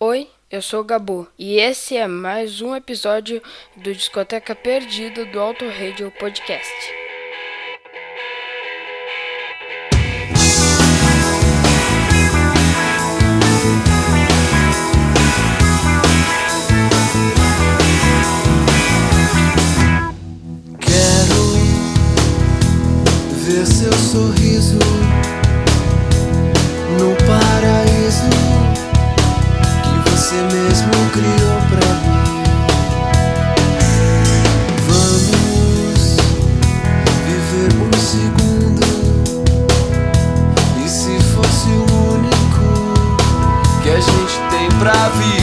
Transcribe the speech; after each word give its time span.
Oi, 0.00 0.28
eu 0.48 0.62
sou 0.62 0.82
o 0.82 0.84
Gabu 0.84 1.26
e 1.36 1.58
esse 1.58 1.96
é 1.96 2.06
mais 2.06 2.60
um 2.60 2.72
episódio 2.76 3.42
do 3.76 3.92
Discoteca 3.92 4.54
Perdida 4.54 5.24
do 5.24 5.40
Auto 5.40 5.64
Radio 5.68 6.12
Podcast. 6.12 6.72
Quero 20.78 21.42
ver 23.34 23.66
seu 23.66 23.92
sorriso 23.92 24.78
no 27.00 27.16
paraíso 27.26 28.47
mesmo 30.42 30.92
criou 31.12 31.60
pra 31.68 31.88
mim. 32.02 32.18
Vamos 34.88 36.16
viver 37.26 37.70
um 37.82 37.92
segundo. 37.98 38.86
E 40.84 40.88
se 40.88 41.14
fosse 41.34 41.68
o 41.68 41.84
único 42.14 42.66
que 43.82 43.90
a 43.90 44.00
gente 44.00 44.36
tem 44.50 44.68
pra 44.78 45.08
viver? 45.10 45.37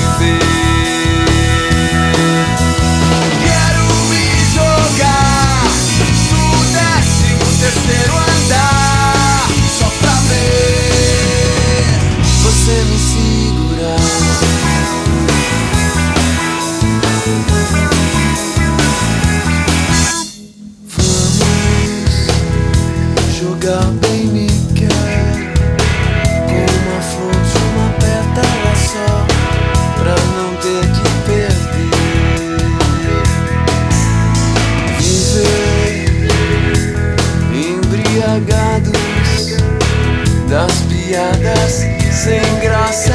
Piadas 41.07 41.85
sem 42.11 42.59
graça 42.59 43.13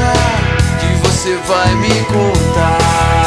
que 0.79 1.09
você 1.09 1.37
vai 1.47 1.75
me 1.77 2.05
contar. 2.05 3.20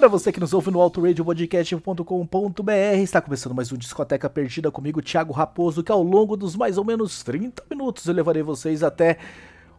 Para 0.00 0.08
você 0.08 0.32
que 0.32 0.40
nos 0.40 0.54
ouve 0.54 0.70
no 0.70 0.80
autoradiopodcast.com.br, 0.80 2.72
está 3.02 3.20
começando 3.20 3.54
mais 3.54 3.70
um 3.70 3.76
Discoteca 3.76 4.30
Perdida 4.30 4.70
comigo, 4.70 5.02
Thiago 5.02 5.30
Raposo, 5.30 5.82
que 5.82 5.92
ao 5.92 6.02
longo 6.02 6.38
dos 6.38 6.56
mais 6.56 6.78
ou 6.78 6.84
menos 6.86 7.22
30 7.22 7.64
minutos 7.70 8.06
eu 8.06 8.14
levarei 8.14 8.42
vocês 8.42 8.82
até 8.82 9.18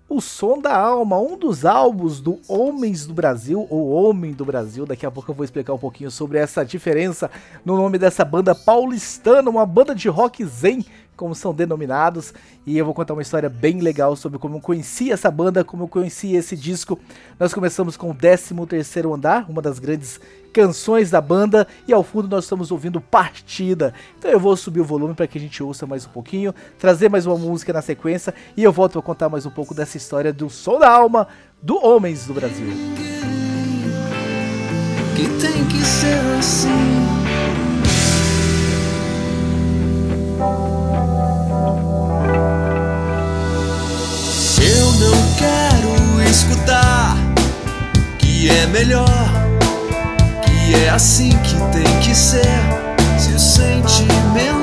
o 0.07 0.21
Som 0.21 0.59
da 0.59 0.77
Alma, 0.77 1.17
um 1.17 1.35
dos 1.35 1.65
álbuns 1.65 2.21
do 2.21 2.39
Homens 2.47 3.07
do 3.07 3.15
Brasil, 3.15 3.65
ou 3.67 3.89
Homem 3.89 4.31
do 4.31 4.45
Brasil. 4.45 4.85
Daqui 4.85 5.07
a 5.07 5.09
pouco 5.09 5.31
eu 5.31 5.35
vou 5.35 5.43
explicar 5.43 5.73
um 5.73 5.79
pouquinho 5.79 6.11
sobre 6.11 6.37
essa 6.37 6.63
diferença 6.63 7.31
no 7.65 7.75
nome 7.75 7.97
dessa 7.97 8.23
banda 8.23 8.53
paulistana, 8.53 9.49
uma 9.49 9.65
banda 9.65 9.95
de 9.95 10.07
rock 10.07 10.45
zen, 10.45 10.85
como 11.21 11.35
são 11.35 11.53
denominados. 11.53 12.33
E 12.65 12.75
eu 12.75 12.83
vou 12.83 12.95
contar 12.95 13.13
uma 13.13 13.21
história 13.21 13.47
bem 13.47 13.79
legal 13.79 14.15
sobre 14.15 14.39
como 14.39 14.55
eu 14.55 14.59
conheci 14.59 15.11
essa 15.11 15.29
banda, 15.29 15.63
como 15.63 15.83
eu 15.83 15.87
conheci 15.87 16.35
esse 16.35 16.57
disco. 16.57 16.97
Nós 17.39 17.53
começamos 17.53 17.95
com 17.95 18.09
o 18.09 18.15
13º 18.15 19.13
Andar, 19.13 19.45
uma 19.47 19.61
das 19.61 19.77
grandes 19.77 20.19
canções 20.51 21.11
da 21.11 21.21
banda, 21.21 21.67
e 21.87 21.93
ao 21.93 22.03
fundo 22.03 22.27
nós 22.27 22.45
estamos 22.45 22.71
ouvindo 22.71 22.99
Partida. 22.99 23.93
Então 24.17 24.31
eu 24.31 24.39
vou 24.39 24.57
subir 24.57 24.79
o 24.79 24.83
volume 24.83 25.13
para 25.13 25.27
que 25.27 25.37
a 25.37 25.41
gente 25.41 25.61
ouça 25.61 25.85
mais 25.85 26.07
um 26.07 26.09
pouquinho, 26.09 26.55
trazer 26.79 27.07
mais 27.07 27.27
uma 27.27 27.37
música 27.37 27.71
na 27.71 27.83
sequência, 27.83 28.33
e 28.57 28.63
eu 28.63 28.71
volto 28.71 28.97
a 28.97 29.01
contar 29.01 29.29
mais 29.29 29.45
um 29.45 29.51
pouco 29.51 29.75
dessa 29.75 29.97
história 29.97 30.33
do 30.33 30.49
Som 30.49 30.79
da 30.79 30.89
Alma 30.89 31.27
do 31.61 31.77
Homens 31.85 32.25
do 32.25 32.33
Brasil. 32.33 32.65
Que 35.15 35.29
tem 35.39 35.67
que 35.67 35.85
ser 35.85 36.17
assim. 36.39 37.10
Escutar 46.31 47.17
que 48.17 48.49
é 48.49 48.65
melhor, 48.67 49.29
que 50.45 50.75
é 50.75 50.89
assim 50.89 51.29
que 51.29 51.55
tem 51.73 51.99
que 51.99 52.15
ser. 52.15 52.45
Se 53.19 53.33
o 53.33 53.39
sentimento 53.39 54.60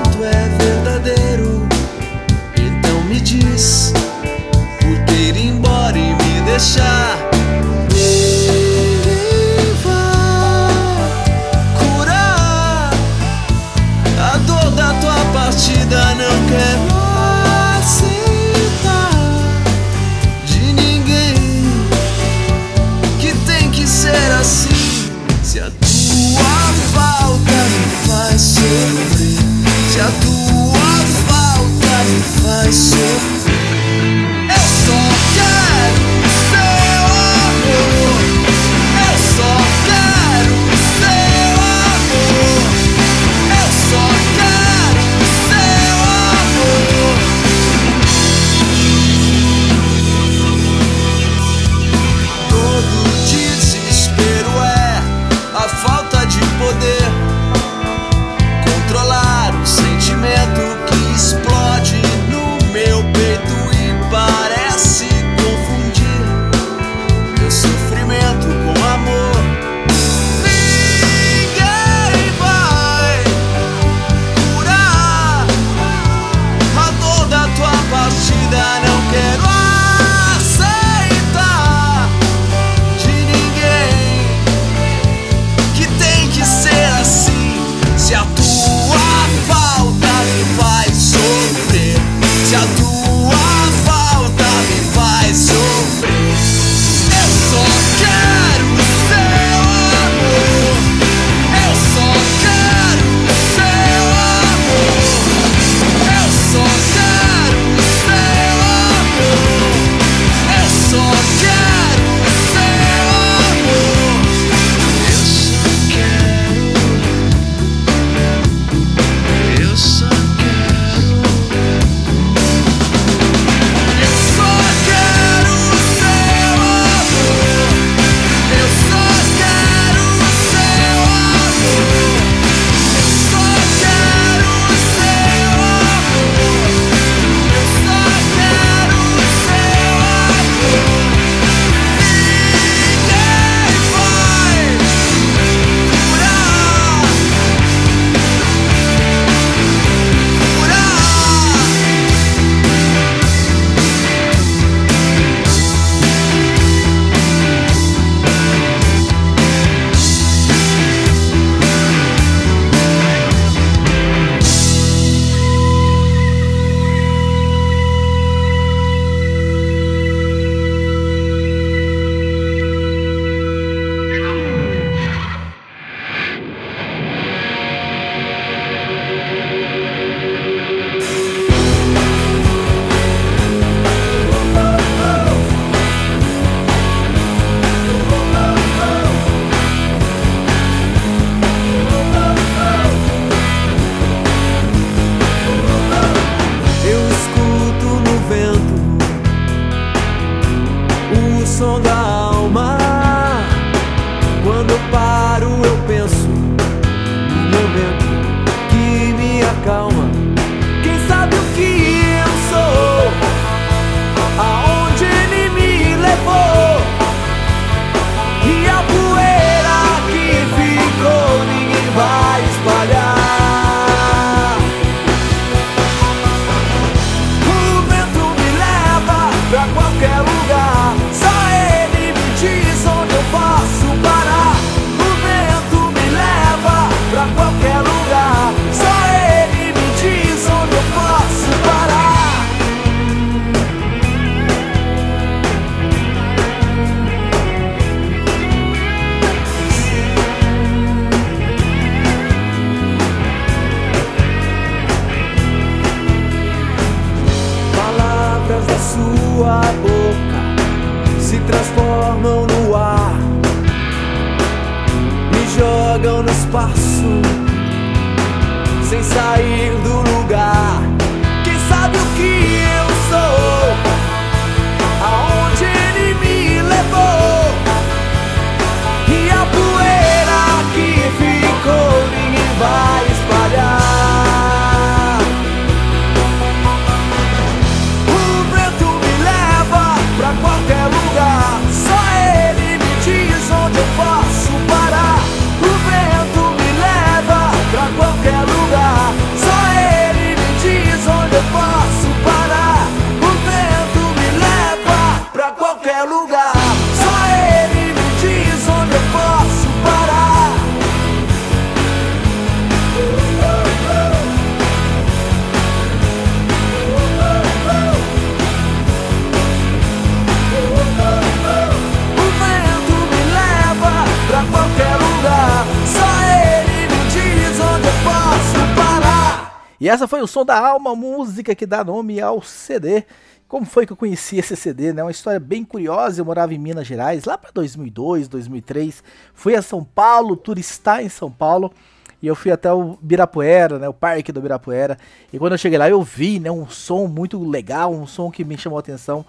E 329.81 329.89
essa 329.89 330.09
foi 330.09 330.21
o 330.21 330.27
som 330.27 330.45
da 330.45 330.59
alma, 330.59 330.97
música 330.97 331.55
que 331.55 331.65
dá 331.65 331.85
nome 331.85 332.21
ao 332.21 332.43
CD. 332.43 333.05
Como 333.47 333.65
foi 333.65 333.87
que 333.87 333.93
eu 333.93 333.97
conheci 333.97 334.37
esse 334.37 334.55
CD, 334.57 334.93
né? 334.93 335.03
Uma 335.03 335.11
história 335.11 335.41
bem 335.41 335.65
curiosa. 335.65 336.21
Eu 336.21 336.25
morava 336.25 336.53
em 336.53 336.59
Minas 336.59 336.87
Gerais, 336.87 337.25
lá 337.25 337.39
para 337.39 337.51
2002, 337.53 338.29
2003. 338.29 339.03
Fui 339.33 339.55
a 339.55 339.63
São 339.63 339.83
Paulo, 339.83 340.37
turistar 340.37 341.03
em 341.03 341.09
São 341.09 341.31
Paulo. 341.31 341.73
E 342.21 342.27
eu 342.27 342.35
fui 342.35 342.51
até 342.51 342.73
o 342.73 342.99
Birapuera, 343.01 343.79
né, 343.79 343.89
o 343.89 343.95
parque 343.95 344.33
do 344.33 344.41
Birapuera. 344.41 344.99
E 345.33 345.39
quando 345.39 345.53
eu 345.53 345.59
cheguei 345.59 345.79
lá, 345.79 345.89
eu 345.89 346.03
vi, 346.03 346.41
né, 346.41 346.51
um 346.51 346.69
som 346.69 347.07
muito 347.07 347.43
legal, 347.43 347.93
um 347.93 348.07
som 348.07 348.31
que 348.31 348.45
me 348.45 348.59
chamou 348.59 348.77
a 348.77 348.81
atenção. 348.81 349.25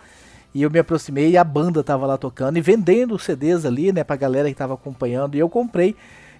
E 0.53 0.63
eu 0.63 0.71
me 0.71 0.79
aproximei 0.79 1.29
e 1.29 1.37
a 1.37 1.43
banda 1.43 1.83
tava 1.83 2.07
lá 2.07 2.17
tocando 2.17 2.57
e 2.57 2.61
vendendo 2.61 3.19
CDs 3.19 3.63
ali, 3.65 3.93
né, 3.93 4.03
pra 4.03 4.15
galera 4.15 4.49
que 4.49 4.55
tava 4.55 4.73
acompanhando. 4.73 5.35
E 5.35 5.39
eu 5.39 5.47
comprei. 5.47 5.95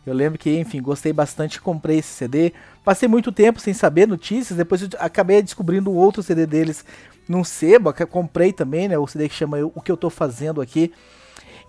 Eu 0.09 0.15
lembro 0.15 0.39
que, 0.39 0.57
enfim, 0.57 0.81
gostei 0.81 1.13
bastante, 1.13 1.61
comprei 1.61 1.99
esse 1.99 2.09
CD. 2.09 2.51
Passei 2.83 3.07
muito 3.07 3.31
tempo 3.31 3.59
sem 3.59 3.73
saber 3.73 4.07
notícias, 4.07 4.57
depois 4.57 4.81
eu 4.81 4.89
acabei 4.97 5.41
descobrindo 5.41 5.91
outro 5.91 6.23
CD 6.23 6.45
deles 6.45 6.83
num 7.27 7.43
sebo, 7.43 7.93
comprei 8.07 8.51
também, 8.51 8.87
né, 8.87 8.97
o 8.97 9.05
CD 9.05 9.29
que 9.29 9.35
chama 9.35 9.59
O 9.75 9.81
Que 9.81 9.91
Eu 9.91 9.97
Tô 9.97 10.09
Fazendo 10.09 10.61
Aqui. 10.61 10.91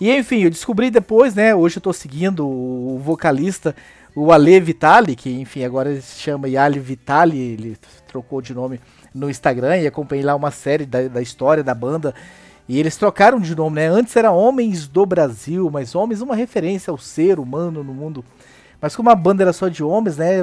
E 0.00 0.11
enfim, 0.11 0.42
eu 0.42 0.50
descobri 0.50 0.90
depois, 0.90 1.35
né, 1.35 1.54
hoje 1.54 1.76
eu 1.76 1.82
tô 1.82 1.92
seguindo 1.92 2.49
o 2.49 2.99
vocalista, 3.04 3.76
o 4.16 4.32
Ale 4.32 4.59
Vitali, 4.59 5.14
que 5.14 5.30
enfim, 5.30 5.62
agora 5.62 5.90
ele 5.90 6.00
se 6.00 6.18
chama 6.18 6.49
Yali 6.49 6.80
Vitali, 6.80 7.38
ele 7.38 7.76
trocou 8.09 8.40
de 8.40 8.54
nome 8.54 8.80
no 9.14 9.28
Instagram 9.28 9.76
e 9.76 9.87
acompanhei 9.87 10.25
lá 10.25 10.35
uma 10.35 10.50
série 10.50 10.87
da, 10.87 11.06
da 11.09 11.20
história 11.20 11.62
da 11.62 11.75
banda. 11.75 12.14
E 12.71 12.79
eles 12.79 12.97
trocaram 12.97 13.41
de 13.41 13.53
nome, 13.53 13.75
né? 13.75 13.89
Antes 13.89 14.15
era 14.15 14.31
Homens 14.31 14.87
do 14.87 15.05
Brasil, 15.05 15.69
mas 15.73 15.93
Homens 15.93 16.21
uma 16.21 16.37
referência 16.37 16.93
ao 16.93 16.97
ser 16.97 17.41
humano 17.41 17.83
no 17.83 17.93
mundo. 17.93 18.25
Mas 18.81 18.95
como 18.95 19.11
a 19.11 19.15
banda 19.17 19.43
era 19.43 19.53
só 19.53 19.67
de 19.67 19.83
homens, 19.83 20.19
né? 20.19 20.37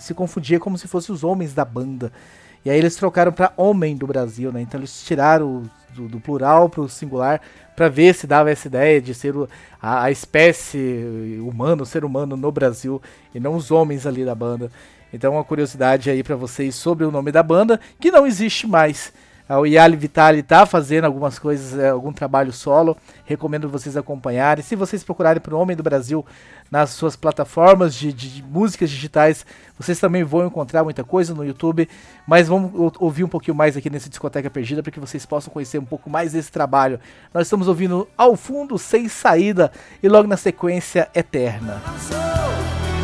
se 0.00 0.12
confundia 0.12 0.58
como 0.58 0.76
se 0.76 0.88
fossem 0.88 1.14
os 1.14 1.22
homens 1.22 1.54
da 1.54 1.64
banda. 1.64 2.10
E 2.64 2.68
aí 2.68 2.76
eles 2.76 2.96
trocaram 2.96 3.30
para 3.30 3.52
Homem 3.56 3.96
do 3.96 4.08
Brasil, 4.08 4.50
né? 4.50 4.60
Então 4.60 4.80
eles 4.80 5.04
tiraram 5.04 5.62
do, 5.94 6.08
do 6.08 6.18
plural 6.18 6.68
para 6.68 6.80
o 6.80 6.88
singular 6.88 7.40
para 7.76 7.88
ver 7.88 8.12
se 8.12 8.26
dava 8.26 8.50
essa 8.50 8.66
ideia 8.66 9.00
de 9.00 9.14
ser 9.14 9.32
a, 9.80 10.02
a 10.02 10.10
espécie 10.10 11.38
humana, 11.40 11.84
o 11.84 11.86
ser 11.86 12.04
humano 12.04 12.36
no 12.36 12.50
Brasil 12.50 13.00
e 13.32 13.38
não 13.38 13.54
os 13.54 13.70
homens 13.70 14.04
ali 14.04 14.24
da 14.24 14.34
banda. 14.34 14.68
Então 15.12 15.34
uma 15.34 15.44
curiosidade 15.44 16.10
aí 16.10 16.24
para 16.24 16.34
vocês 16.34 16.74
sobre 16.74 17.04
o 17.04 17.12
nome 17.12 17.30
da 17.30 17.44
banda, 17.44 17.78
que 18.00 18.10
não 18.10 18.26
existe 18.26 18.66
mais. 18.66 19.12
O 19.48 19.64
Yali 19.64 19.96
Vitali 19.96 20.42
tá 20.42 20.66
fazendo 20.66 21.04
algumas 21.04 21.38
coisas, 21.38 21.78
é, 21.78 21.90
algum 21.90 22.12
trabalho 22.12 22.52
solo. 22.52 22.96
Recomendo 23.24 23.68
vocês 23.68 23.96
acompanharem. 23.96 24.62
Se 24.64 24.74
vocês 24.74 25.04
procurarem 25.04 25.40
por 25.40 25.54
Homem 25.54 25.76
do 25.76 25.84
Brasil 25.84 26.26
nas 26.68 26.90
suas 26.90 27.14
plataformas 27.14 27.94
de, 27.94 28.12
de, 28.12 28.34
de, 28.34 28.42
músicas 28.42 28.90
digitais, 28.90 29.46
vocês 29.78 30.00
também 30.00 30.24
vão 30.24 30.46
encontrar 30.46 30.82
muita 30.82 31.04
coisa 31.04 31.32
no 31.32 31.44
YouTube. 31.44 31.88
Mas 32.26 32.48
vamos 32.48 32.92
ouvir 32.98 33.22
um 33.22 33.28
pouquinho 33.28 33.54
mais 33.54 33.76
aqui 33.76 33.88
nesse 33.88 34.08
Discoteca 34.08 34.50
Perdida 34.50 34.82
para 34.82 34.90
que 34.90 34.98
vocês 34.98 35.24
possam 35.24 35.52
conhecer 35.52 35.78
um 35.78 35.84
pouco 35.84 36.10
mais 36.10 36.32
desse 36.32 36.50
trabalho. 36.50 36.98
Nós 37.32 37.46
estamos 37.46 37.68
ouvindo 37.68 38.08
Ao 38.18 38.34
Fundo 38.34 38.76
Sem 38.76 39.08
Saída 39.08 39.70
e 40.02 40.08
logo 40.08 40.26
na 40.26 40.36
sequência 40.36 41.08
Eterna. 41.14 41.80
Te 42.08 42.95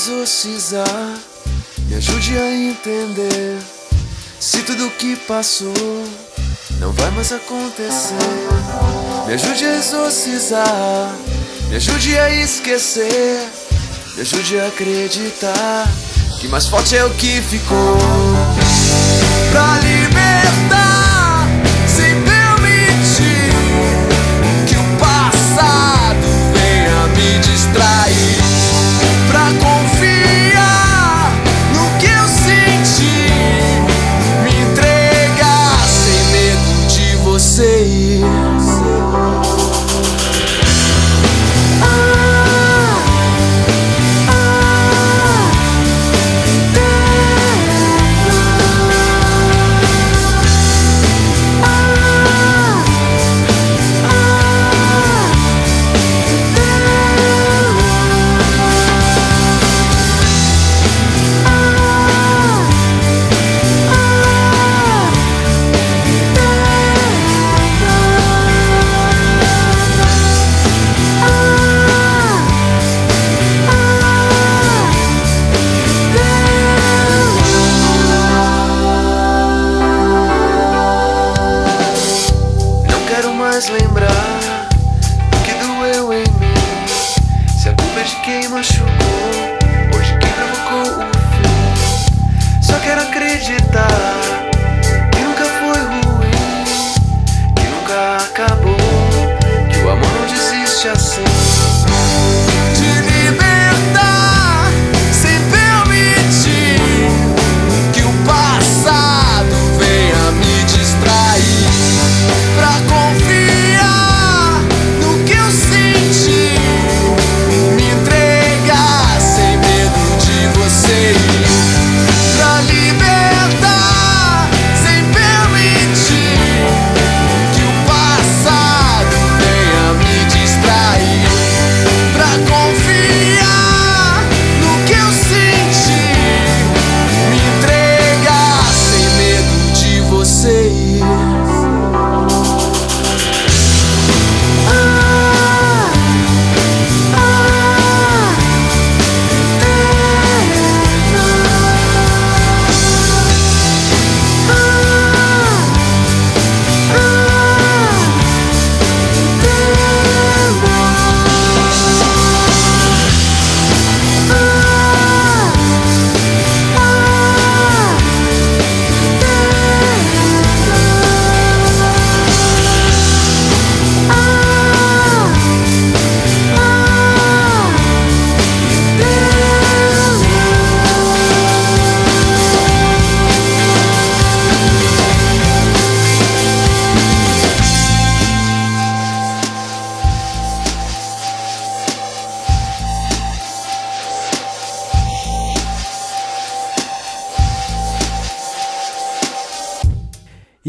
exorcizar, 0.00 1.18
me 1.86 1.94
ajude 1.96 2.38
a 2.38 2.50
entender. 2.50 3.58
Se 4.40 4.62
tudo 4.62 4.90
que 4.92 5.14
passou 5.14 5.74
não 6.78 6.90
vai 6.92 7.10
mais 7.10 7.30
acontecer. 7.30 8.14
Me 9.26 9.34
ajude 9.34 9.66
a 9.66 9.76
exorcizar, 9.76 11.14
me 11.68 11.76
ajude 11.76 12.18
a 12.18 12.30
esquecer, 12.30 13.46
me 14.14 14.22
ajude 14.22 14.58
a 14.60 14.68
acreditar 14.68 15.86
que 16.40 16.48
mais 16.48 16.66
forte 16.66 16.96
é 16.96 17.04
o 17.04 17.10
que 17.10 17.42
ficou. 17.42 17.98
Pra 19.52 19.80
libertar, 19.80 20.40
distrair. 27.42 28.19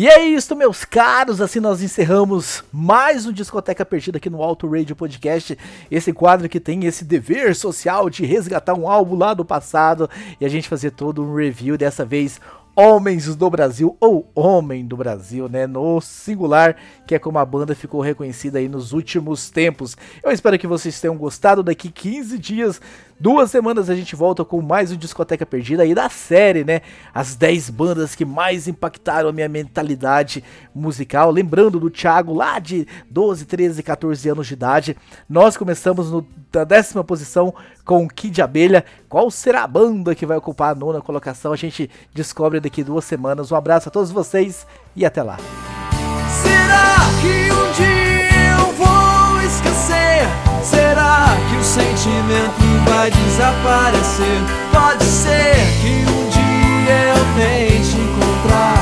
E 0.02 0.08
é 0.08 0.20
isso, 0.20 0.56
meus 0.56 0.84
caros. 0.84 1.40
Assim 1.40 1.60
nós 1.60 1.80
encerramos 1.80 2.64
mais 2.74 3.28
um 3.28 3.32
Discoteca 3.32 3.86
Perdida 3.86 4.18
aqui 4.18 4.32
no 4.32 4.42
Alto 4.42 4.68
Radio 4.68 4.96
Podcast. 4.96 5.56
Esse 5.92 6.12
quadro 6.12 6.50
que 6.50 6.60
tem 6.60 6.86
esse 6.86 7.06
dever 7.06 7.56
social 7.56 8.10
de 8.10 8.26
resgatar 8.26 8.74
um 8.74 8.90
álbum 8.90 9.16
lá 9.16 9.36
do 9.36 9.46
passado 9.46 10.10
e 10.40 10.44
a 10.44 10.50
gente 10.50 10.68
fazer 10.68 10.90
todo 10.90 11.24
um 11.24 11.36
review 11.36 11.78
dessa 11.78 12.04
vez. 12.04 12.42
Homens 12.76 13.36
do 13.36 13.48
Brasil 13.48 13.96
ou 14.00 14.28
Homem 14.34 14.88
do 14.88 14.98
Brasil, 14.98 15.48
né? 15.48 15.68
No 15.68 16.02
singular, 16.02 16.78
que 17.06 17.14
é 17.14 17.20
como 17.20 17.38
a 17.38 17.46
banda 17.46 17.76
ficou 17.76 18.02
reconhecida 18.02 18.58
aí 18.58 18.68
nos 18.68 18.94
últimos 18.94 19.52
tempos. 19.52 19.96
Eu 20.24 20.32
espero 20.32 20.58
que 20.58 20.66
vocês 20.66 21.00
tenham 21.00 21.16
gostado. 21.16 21.62
Daqui 21.62 21.92
15 21.92 22.40
dias, 22.40 22.82
duas 23.22 23.52
semanas, 23.52 23.88
a 23.88 23.94
gente 23.94 24.16
volta 24.16 24.44
com 24.44 24.60
mais 24.64 24.92
um 24.92 24.96
Discoteca 24.96 25.46
Perdida 25.46 25.84
aí 25.84 25.94
da 25.94 26.10
série, 26.10 26.64
né? 26.64 26.82
As 27.14 27.36
10 27.36 27.70
bandas 27.70 28.16
que 28.16 28.26
mais 28.26 28.68
impactaram 28.68 29.30
a 29.30 29.32
minha 29.32 29.48
mentalidade 29.48 30.44
musical. 30.74 31.30
Lembrando 31.30 31.80
do 31.80 31.92
Thiago 31.92 32.34
lá 32.34 32.58
de 32.58 32.88
12, 33.12 33.46
13, 33.46 33.84
14 33.84 34.28
anos 34.28 34.48
de 34.48 34.54
idade. 34.56 34.98
Nós 35.30 35.56
começamos 35.56 36.10
no, 36.10 36.26
na 36.52 36.64
décima 36.64 37.04
posição 37.04 37.54
com 37.86 38.08
Kid 38.08 38.42
Abelha. 38.42 38.84
Qual 39.08 39.30
será 39.30 39.64
a 39.64 39.68
banda 39.68 40.16
que 40.16 40.26
vai 40.26 40.38
ocupar 40.38 40.72
a 40.72 40.76
nona 40.76 41.00
colocação? 41.00 41.54
A 41.54 41.58
gente 41.58 41.92
descobre 42.16 42.60
daqui 42.60 42.84
duas 42.84 43.06
semanas. 43.06 43.52
Um 43.52 43.56
abraço 43.56 43.88
a 43.88 43.92
todos 43.92 44.10
vocês 44.10 44.66
e 44.96 45.06
até 45.06 45.22
lá. 45.22 45.38
Será 46.42 46.96
que 47.22 47.52
um 47.52 47.72
dia 47.74 48.58
eu 48.58 48.74
vou 48.74 49.42
esquecer? 49.42 50.26
Será 50.64 51.38
que 51.50 51.58
o 51.58 51.64
sentimento 51.64 52.61
vai 53.02 53.10
desaparecer? 53.10 54.42
Pode 54.72 55.04
ser 55.04 55.56
que 55.82 56.06
um 56.12 56.30
dia 56.30 57.16
eu 57.16 57.26
tente 57.36 57.98
encontrar 57.98 58.81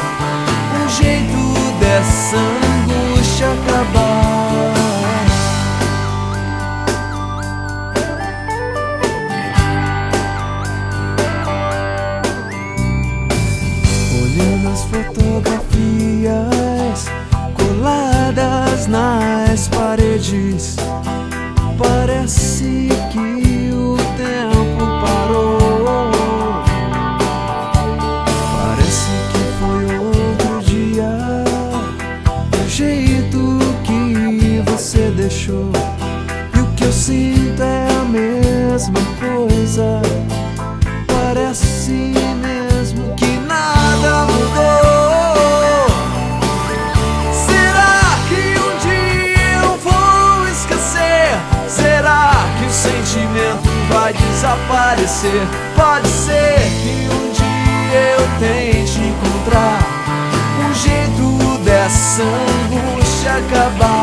acabado. 63.50 63.99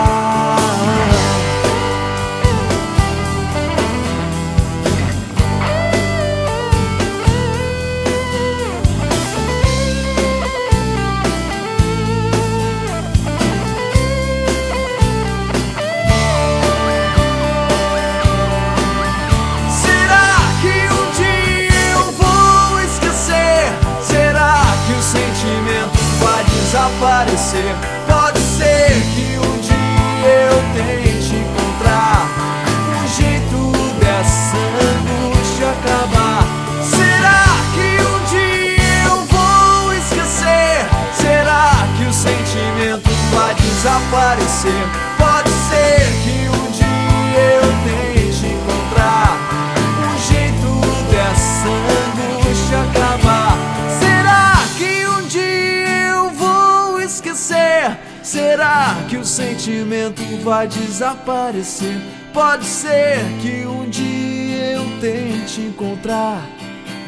sentimento 59.66 60.22
vai 60.44 60.68
desaparecer. 60.68 62.00
Pode 62.33 62.64
ser 62.64 63.18
que 63.42 63.66
um 63.66 63.90
dia 63.90 64.74
eu 64.74 64.85
tente 65.00 65.61
encontrar 65.61 66.40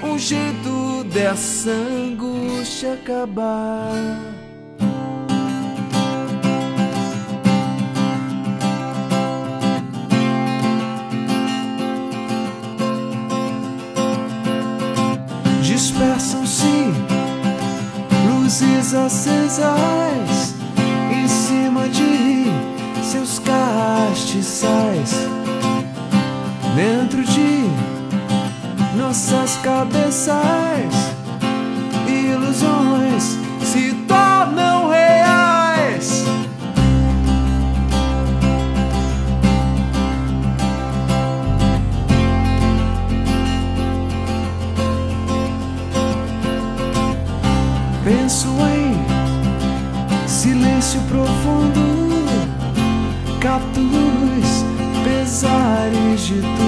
um 0.03 0.19
jeito 0.19 1.05
dessa 1.05 1.71
angústia 1.71 2.95
acabar. 2.95 3.93
Dispersam-se 15.63 16.93
luzes 18.27 18.95
acesas 18.95 20.38
mestiçais 24.29 25.27
dentro 26.77 27.25
de 27.25 27.71
nossas 28.95 29.57
cabeças, 29.63 30.37
ilusões 32.07 33.39
se 33.63 33.95
tornam 34.07 34.91
reais. 34.91 36.25
Penso 48.05 48.49
em 48.77 50.29
silêncio 50.29 51.01
profundo, 51.09 52.27
capturo 53.41 54.08
ares 55.45 56.31
de 56.31 56.41
tu. 56.41 56.68